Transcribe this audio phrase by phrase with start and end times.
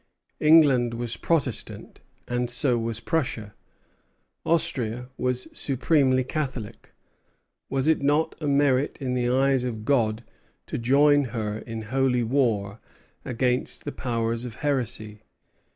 [0.39, 3.53] England was Protestant, and so was Prussia;
[4.43, 6.93] Austria was supremely Catholic.
[7.69, 10.23] Was it not a merit in the eyes of God
[10.65, 12.79] to join her in holy war
[13.23, 15.21] against the powers of heresy?